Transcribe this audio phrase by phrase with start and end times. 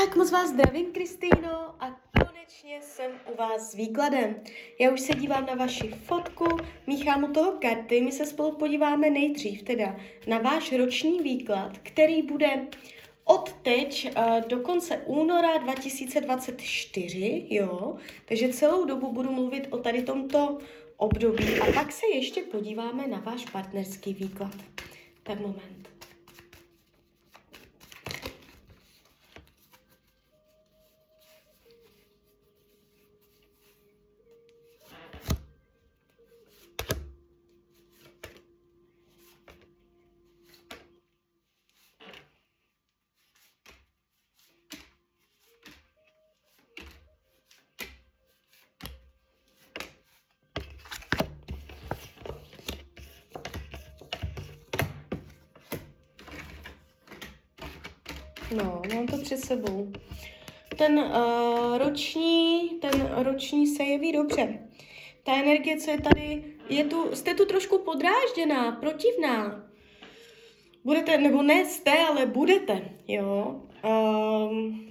[0.00, 4.34] Tak moc vás zdravím, Kristýno, a konečně jsem u vás s výkladem.
[4.80, 6.44] Já už se dívám na vaši fotku,
[6.86, 9.96] míchám u toho karty, my se spolu podíváme nejdřív teda
[10.26, 12.66] na váš roční výklad, který bude
[13.24, 20.02] od teď uh, do konce února 2024, jo, takže celou dobu budu mluvit o tady
[20.02, 20.58] tomto
[20.96, 24.54] období a pak se ještě podíváme na váš partnerský výklad.
[25.22, 25.93] Tak moment.
[58.56, 59.92] No, mám to před sebou.
[60.76, 64.58] Ten uh, roční, ten roční se jeví dobře.
[65.22, 69.64] Ta energie, co je tady, je tu, jste tu trošku podrážděná, protivná.
[70.84, 73.62] Budete, nebo ne jste, ale budete, jo.
[73.84, 74.88] Um,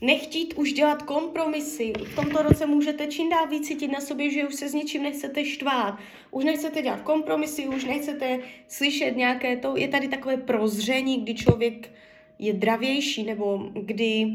[0.00, 1.92] nechtít už dělat kompromisy.
[2.12, 5.02] V tomto roce můžete čím dál víc cítit na sobě, že už se s ničím
[5.02, 5.98] nechcete štvát.
[6.30, 9.76] Už nechcete dělat kompromisy, už nechcete slyšet nějaké to.
[9.76, 11.90] Je tady takové prozření, kdy člověk
[12.38, 14.26] je dravější, nebo kdy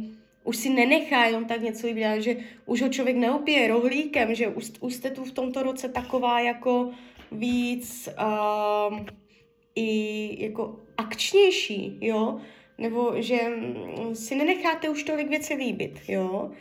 [0.44, 2.36] už si nenechá jenom tak něco vybírat, že
[2.66, 6.92] už ho člověk neopije rohlíkem, že už, už jste tu v tomto roce taková jako
[7.32, 9.00] víc uh,
[9.76, 12.42] i jako akčnější, jo,
[12.78, 13.40] nebo že
[14.14, 16.52] si nenecháte už tolik věcí líbit, jo.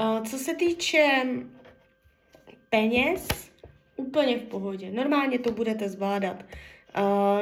[0.00, 1.24] Uh, co se týče
[2.70, 3.28] peněz,
[3.96, 4.90] úplně v pohodě.
[4.90, 6.44] Normálně to budete zvládat.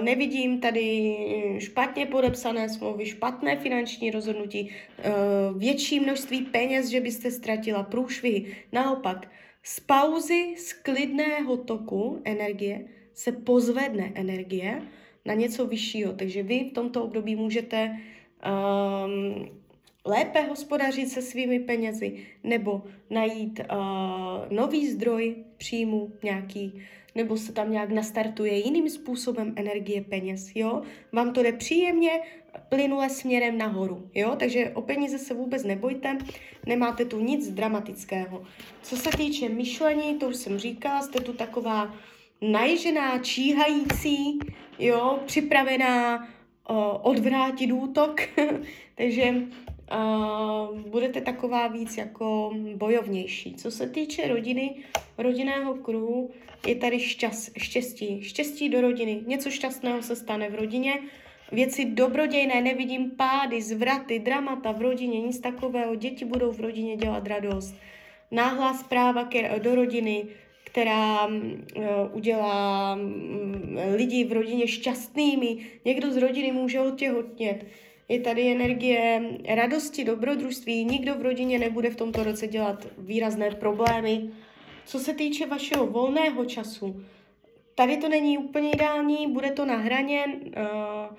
[0.00, 1.16] Nevidím tady
[1.58, 8.56] špatně podepsané smlouvy, špatné finanční rozhodnutí, uh, větší množství peněz, že byste ztratila průšvihy.
[8.72, 9.28] Naopak,
[9.62, 12.84] z pauzy, z klidného toku energie
[13.14, 14.82] se pozvedne energie
[15.24, 16.12] na něco vyššího.
[16.12, 17.96] Takže vy v tomto období můžete
[18.46, 19.48] um,
[20.06, 26.82] lépe hospodařit se svými penězi nebo najít uh, nový zdroj příjmu nějaký,
[27.14, 30.82] nebo se tam nějak nastartuje jiným způsobem energie peněz, jo?
[31.12, 32.10] Vám to jde příjemně,
[32.68, 34.36] plynule směrem nahoru, jo?
[34.38, 36.18] Takže o peníze se vůbec nebojte,
[36.66, 38.44] nemáte tu nic dramatického.
[38.82, 41.94] Co se týče myšlení, to už jsem říkala, jste tu taková
[42.40, 44.38] naježená, číhající,
[44.78, 45.18] jo?
[45.26, 48.20] Připravená uh, odvrátit útok,
[48.94, 49.34] takže
[50.88, 53.54] budete taková víc jako bojovnější.
[53.54, 54.74] Co se týče rodiny,
[55.18, 56.30] rodinného kruhu,
[56.66, 58.22] je tady šťast, štěstí.
[58.22, 59.20] Štěstí do rodiny.
[59.26, 60.98] Něco šťastného se stane v rodině.
[61.52, 65.94] Věci dobrodějné, nevidím pády, zvraty, dramata v rodině, nic takového.
[65.94, 67.74] Děti budou v rodině dělat radost.
[68.30, 70.24] Náhlá zpráva do rodiny,
[70.64, 71.34] která uh,
[72.12, 75.56] udělá um, lidi v rodině šťastnými.
[75.84, 77.66] Někdo z rodiny může otěhotnět
[78.08, 84.30] je tady energie radosti, dobrodružství, nikdo v rodině nebude v tomto roce dělat výrazné problémy.
[84.86, 87.04] Co se týče vašeho volného času,
[87.74, 91.16] tady to není úplně ideální, bude to na hraně, uh,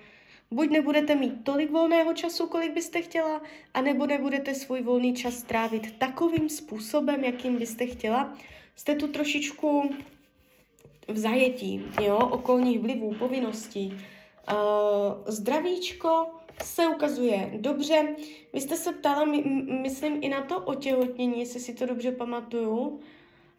[0.51, 3.41] buď nebudete mít tolik volného času, kolik byste chtěla,
[3.73, 8.37] anebo nebudete svůj volný čas strávit takovým způsobem, jakým byste chtěla.
[8.75, 9.89] Jste tu trošičku
[11.07, 13.93] v zajetí, jo, okolních vlivů, povinností.
[14.51, 14.57] Uh,
[15.25, 16.27] zdravíčko,
[16.63, 18.15] se ukazuje dobře.
[18.53, 19.43] Vy jste se ptala, my,
[19.81, 22.99] myslím, i na to otěhotnění, jestli si to dobře pamatuju.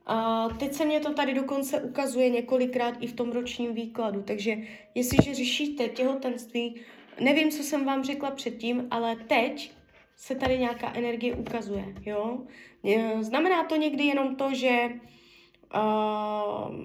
[0.07, 4.57] A teď se mě to tady dokonce ukazuje několikrát i v tom ročním výkladu, takže
[4.95, 6.81] jestliže řešíte těhotenství,
[7.21, 9.73] nevím, co jsem vám řekla předtím, ale teď
[10.17, 12.47] se tady nějaká energie ukazuje, jo.
[13.21, 14.91] Znamená to někdy jenom to, že
[15.75, 16.77] uh,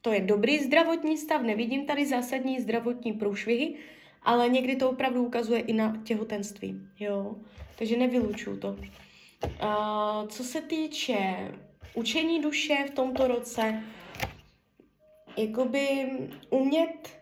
[0.00, 3.74] to je dobrý zdravotní stav, nevidím tady zásadní zdravotní průšvihy,
[4.22, 7.36] ale někdy to opravdu ukazuje i na těhotenství, jo.
[7.78, 8.68] Takže nevylučuju to.
[8.68, 11.18] Uh, co se týče
[11.94, 13.82] učení duše v tomto roce,
[15.36, 16.10] jakoby
[16.50, 17.20] umět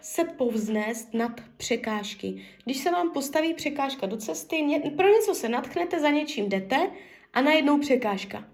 [0.00, 2.46] se povznést nad překážky.
[2.64, 6.90] Když se vám postaví překážka do cesty, ně, pro něco se natchnete, za něčím jdete
[7.32, 8.44] a najednou překážka.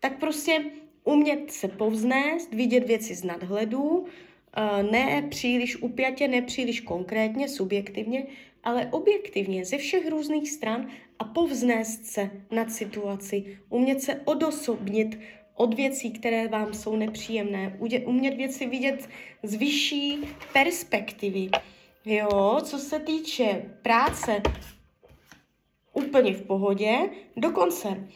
[0.00, 0.64] Tak prostě
[1.04, 4.06] umět se povznést, vidět věci z nadhledu,
[4.90, 8.26] ne příliš upjatě, ne příliš konkrétně, subjektivně,
[8.64, 15.18] ale objektivně ze všech různých stran a povznést se nad situaci, umět se odosobnit
[15.54, 19.08] od věcí, které vám jsou nepříjemné, umět věci vidět
[19.42, 20.18] z vyšší
[20.52, 21.48] perspektivy.
[22.04, 24.42] Jo, co se týče práce,
[25.92, 26.98] úplně v pohodě.
[27.36, 28.08] Dokonce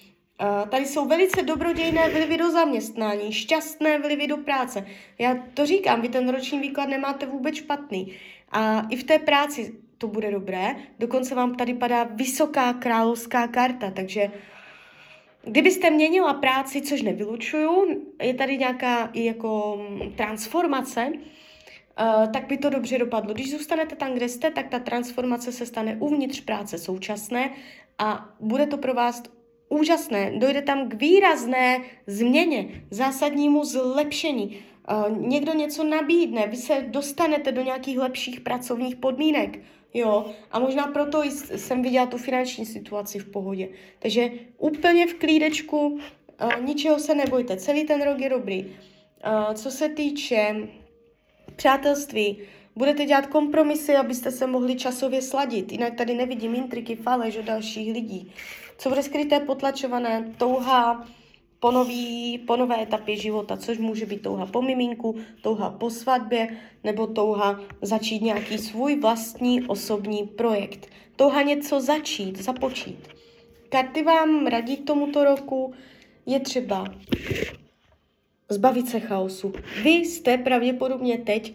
[0.69, 4.87] tady jsou velice dobrodějné vlivy do zaměstnání, šťastné vlivy do práce.
[5.19, 8.13] Já to říkám, vy ten roční výklad nemáte vůbec špatný.
[8.53, 10.77] A i v té práci to bude dobré.
[10.99, 14.31] Dokonce vám tady padá vysoká královská karta, takže
[15.43, 19.81] kdybyste měnila práci, což nevylučuju, je tady nějaká i jako
[20.17, 21.13] transformace,
[22.01, 23.35] Uh, tak by to dobře dopadlo.
[23.35, 27.51] Když zůstanete tam, kde jste, tak ta transformace se stane uvnitř práce současné
[27.99, 29.23] a bude to pro vás
[29.69, 30.33] úžasné.
[30.39, 34.59] Dojde tam k výrazné změně, zásadnímu zlepšení.
[34.91, 39.59] Uh, někdo něco nabídne, vy se dostanete do nějakých lepších pracovních podmínek.
[39.95, 41.23] Jo, a možná proto
[41.57, 43.69] jsem viděla tu finanční situaci v pohodě.
[43.99, 46.01] Takže úplně v klídečku, uh,
[46.65, 48.65] ničeho se nebojte, celý ten rok je dobrý.
[48.65, 50.57] Uh, co se týče
[51.57, 52.39] přátelství,
[52.77, 57.93] budete dělat kompromisy, abyste se mohli časově sladit, jinak tady nevidím intriky, faleš od dalších
[57.93, 58.33] lidí.
[58.79, 61.07] Co bude skryté, potlačované, touha,
[61.61, 66.57] po, nový, po nové etapě života, což může být touha po miminku, touha po svatbě
[66.85, 70.87] nebo touha začít nějaký svůj vlastní osobní projekt.
[71.17, 73.09] Touha něco začít, započít.
[73.69, 75.75] Karty vám radí k tomuto roku,
[76.27, 76.85] je třeba
[78.49, 79.53] zbavit se chaosu.
[79.83, 81.55] Vy jste pravděpodobně teď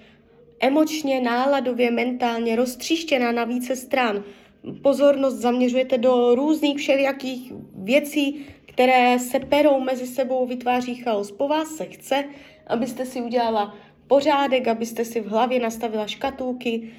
[0.61, 4.23] emočně, náladově, mentálně roztříštěná na více stran.
[4.81, 11.31] Pozornost zaměřujete do různých všelijakých věcí, které se perou mezi sebou, vytváří chaos.
[11.31, 12.23] Po vás se chce,
[12.67, 13.75] abyste si udělala
[14.07, 16.89] pořádek, abyste si v hlavě nastavila škatulky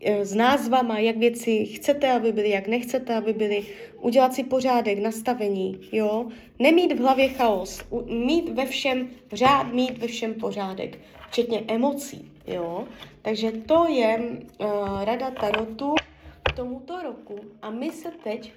[0.00, 3.62] e, s názvama, jak věci chcete, aby byly, jak nechcete, aby byly.
[4.00, 6.26] Udělat si pořádek, nastavení, jo.
[6.58, 10.98] Nemít v hlavě chaos, mít ve všem řád, mít ve všem pořádek,
[11.36, 12.88] včetně emocí, jo.
[13.22, 15.94] Takže to je uh, rada Tarotu
[16.42, 17.38] k tomuto roku.
[17.62, 18.52] A my se teď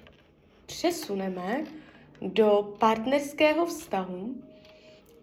[0.66, 1.64] přesuneme
[2.20, 4.34] do partnerského vztahu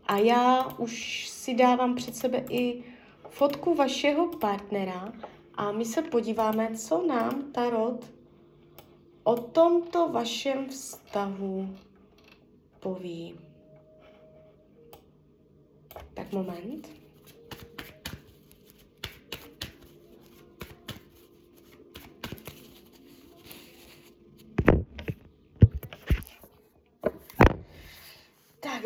[0.05, 2.83] a já už si dávám před sebe i
[3.29, 5.13] fotku vašeho partnera
[5.55, 8.05] a my se podíváme, co nám Tarot
[9.23, 11.75] o tomto vašem vztahu
[12.79, 13.39] poví.
[16.13, 17.06] Tak moment.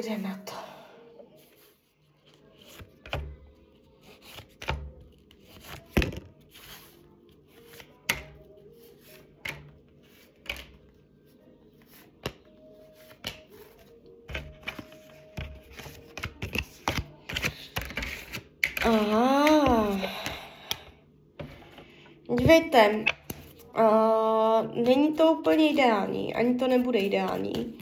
[0.01, 0.53] Jdem na to.
[18.83, 19.99] Aha.
[22.39, 23.05] Dívejte,
[23.77, 27.80] uh, není to úplně ideální, ani to nebude ideální.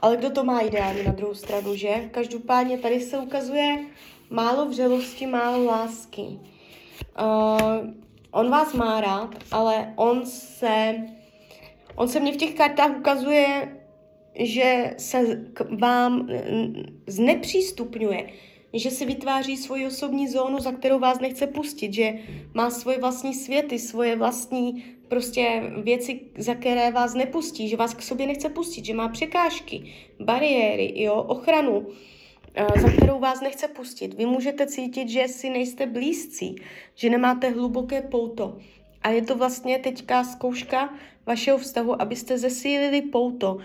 [0.00, 2.08] Ale kdo to má ideálně na druhou stranu, že?
[2.10, 3.84] Každopádně tady se ukazuje
[4.30, 6.22] málo vřelosti, málo lásky.
[6.22, 7.90] Uh,
[8.30, 10.94] on vás má rád, ale on se,
[11.94, 13.76] on se mě v těch kartách ukazuje,
[14.34, 16.28] že se k vám
[17.06, 18.30] znepřístupňuje,
[18.72, 22.14] že si vytváří svoji osobní zónu, za kterou vás nechce pustit, že
[22.54, 28.02] má svoje vlastní světy, svoje vlastní prostě věci, za které vás nepustí, že vás k
[28.02, 31.86] sobě nechce pustit, že má překážky, bariéry, jo, ochranu,
[32.54, 34.14] eh, za kterou vás nechce pustit.
[34.14, 36.56] Vy můžete cítit, že si nejste blízcí,
[36.94, 38.58] že nemáte hluboké pouto.
[39.02, 40.94] A je to vlastně teďka zkouška
[41.26, 43.62] vašeho vztahu, abyste zesílili pouto, uh,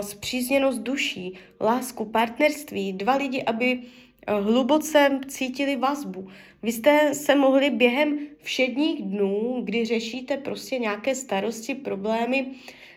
[0.00, 6.28] zpřízněnost duší, lásku, partnerství, dva lidi, aby Eh, hluboce cítili vazbu.
[6.62, 12.46] Vy jste se mohli během všedních dnů, kdy řešíte prostě nějaké starosti, problémy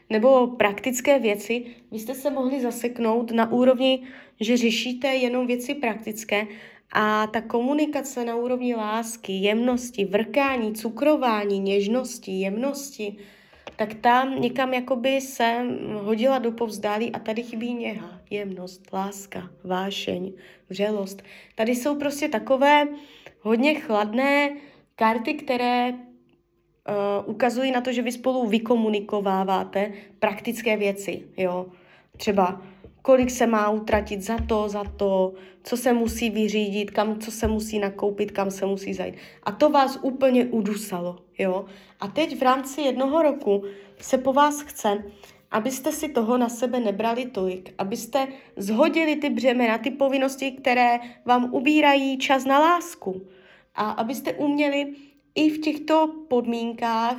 [0.10, 4.04] nebo praktické věci, vy jste se mohli zaseknout na úrovni,
[4.40, 6.48] že řešíte jenom věci praktické
[6.92, 13.18] a ta komunikace na úrovni lásky, jemnosti, vrkání, cukrování, něžnosti, jemnosti,
[13.76, 20.34] tak tam někam jakoby se hodila do povzdálí a tady chybí něha, jemnost, láska, vášeň,
[20.70, 21.24] vřelost.
[21.56, 22.88] Tady jsou prostě takové
[23.42, 24.56] hodně chladné
[24.96, 25.98] karty, které uh,
[27.26, 31.66] ukazují na to, že vy spolu vykomunikováváte praktické věci, jo.
[32.18, 32.62] Třeba
[33.08, 37.48] kolik se má utratit za to, za to, co se musí vyřídit, kam, co se
[37.48, 39.16] musí nakoupit, kam se musí zajít.
[39.44, 41.66] A to vás úplně udusalo, jo.
[42.00, 43.64] A teď v rámci jednoho roku
[44.00, 45.04] se po vás chce,
[45.52, 51.54] abyste si toho na sebe nebrali tolik, abyste zhodili ty břemena, ty povinnosti, které vám
[51.54, 53.28] ubírají čas na lásku.
[53.76, 54.94] A abyste uměli
[55.36, 57.18] i v těchto podmínkách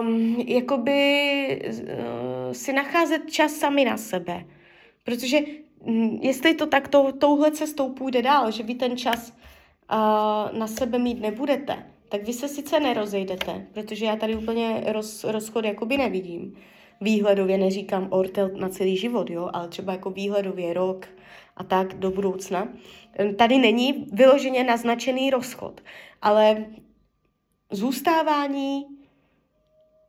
[0.00, 4.44] um, jakoby uh, si nacházet čas sami na sebe.
[5.04, 5.40] Protože
[5.78, 10.66] um, jestli to tak to, touhle cestou půjde dál, že vy ten čas uh, na
[10.66, 15.96] sebe mít nebudete, tak vy se sice nerozejdete, protože já tady úplně roz, rozchod jakoby
[15.96, 16.56] nevidím.
[17.00, 21.08] Výhledově neříkám ortel na celý život, jo, ale třeba jako výhledově rok
[21.56, 22.68] a tak do budoucna.
[23.36, 25.80] Tady není vyloženě naznačený rozchod,
[26.22, 26.66] ale
[27.70, 28.86] zůstávání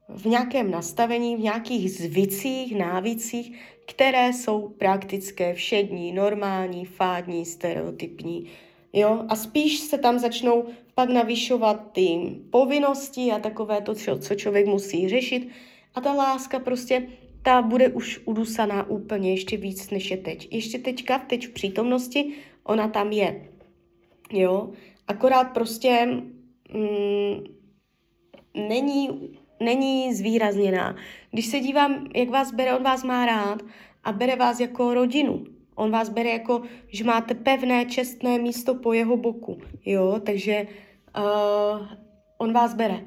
[0.09, 8.49] v nějakém nastavení, v nějakých zvicích, návicích, které jsou praktické, všední, normální, fádní, stereotypní.
[8.95, 9.25] Jo?
[9.29, 15.09] A spíš se tam začnou pak navyšovat ty povinnosti a takové to, co člověk musí
[15.09, 15.49] řešit.
[15.95, 17.07] A ta láska prostě,
[17.41, 20.47] ta bude už udusaná úplně ještě víc, než je teď.
[20.51, 22.33] Ještě teďka, teď v přítomnosti,
[22.63, 23.49] ona tam je.
[24.31, 24.69] Jo?
[25.07, 26.05] Akorát prostě
[26.73, 27.43] mm,
[28.67, 29.09] není,
[29.59, 30.95] není zvýrazněná.
[31.31, 33.61] Když se dívám, jak vás bere, on vás má rád
[34.03, 35.54] a bere vás jako rodinu.
[35.75, 39.57] On vás bere jako, že máte pevné, čestné místo po jeho boku.
[39.85, 40.67] Jo, takže
[41.17, 41.87] uh,
[42.37, 43.05] on vás bere.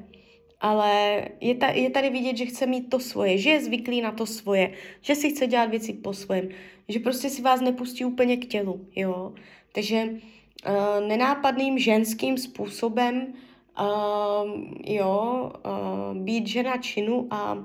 [0.61, 4.11] Ale je, ta, je tady vidět, že chce mít to svoje, že je zvyklý na
[4.11, 6.49] to svoje, že si chce dělat věci po svém,
[6.87, 9.33] že prostě si vás nepustí úplně k tělu, jo.
[9.73, 13.33] Takže uh, nenápadným ženským způsobem
[13.79, 14.51] uh,
[14.85, 17.63] jo, uh, být žena činu a uh,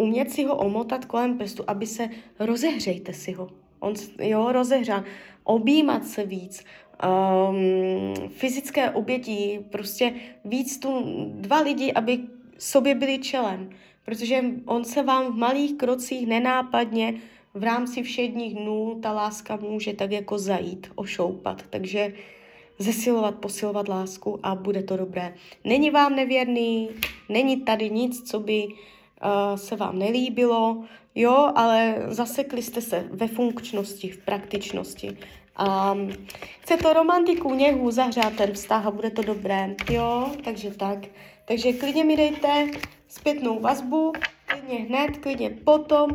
[0.00, 2.08] umět si ho omotat kolem prstu, aby se
[2.38, 3.63] rozehřejte si ho.
[3.84, 5.04] On, jo, rozehřát,
[5.44, 6.64] objímat se víc,
[7.04, 10.14] um, fyzické obětí, prostě
[10.44, 12.18] víc tu dva lidi, aby
[12.58, 13.70] sobě byli čelem.
[14.04, 17.14] Protože on se vám v malých krocích nenápadně
[17.54, 21.62] v rámci všedních dnů ta láska může tak jako zajít, ošoupat.
[21.70, 22.12] Takže
[22.78, 25.34] zesilovat, posilovat lásku a bude to dobré.
[25.64, 26.88] Není vám nevěrný,
[27.28, 28.68] není tady nic, co by
[29.24, 35.18] uh, se vám nelíbilo, jo, ale zasekli jste se ve funkčnosti, v praktičnosti.
[35.92, 36.10] Um,
[36.60, 40.98] chce to romantiku, něhu, zahřát ten vztah a bude to dobré, jo, takže tak.
[41.44, 42.66] Takže klidně mi dejte
[43.08, 44.12] zpětnou vazbu,
[44.46, 46.10] klidně hned, klidně potom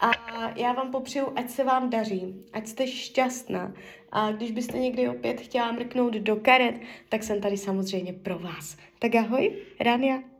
[0.00, 0.10] a
[0.56, 3.72] já vám popřeju, ať se vám daří, ať jste šťastná.
[4.12, 6.74] A když byste někdy opět chtěla mrknout do karet,
[7.08, 8.76] tak jsem tady samozřejmě pro vás.
[8.98, 10.33] Tak ahoj, Rania.